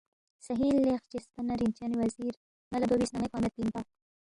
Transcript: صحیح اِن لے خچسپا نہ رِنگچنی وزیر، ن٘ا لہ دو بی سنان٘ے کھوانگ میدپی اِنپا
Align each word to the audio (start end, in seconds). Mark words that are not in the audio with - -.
صحیح 0.45 0.69
اِن 0.71 0.77
لے 0.85 0.93
خچسپا 1.01 1.39
نہ 1.47 1.53
رِنگچنی 1.59 1.95
وزیر، 2.01 2.33
ن٘ا 2.69 2.77
لہ 2.81 2.87
دو 2.89 2.95
بی 2.99 3.05
سنان٘ے 3.09 3.27
کھوانگ 3.29 3.43
میدپی 3.45 3.61
اِنپا 3.63 3.81